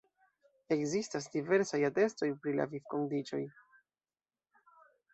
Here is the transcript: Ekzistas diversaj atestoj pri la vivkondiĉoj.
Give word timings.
Ekzistas 0.75 1.21
diversaj 1.35 1.83
atestoj 1.91 2.31
pri 2.41 2.57
la 2.57 2.69
vivkondiĉoj. 2.75 3.45